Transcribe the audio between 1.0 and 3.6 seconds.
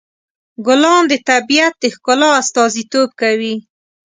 د طبیعت د ښکلا استازیتوب کوي.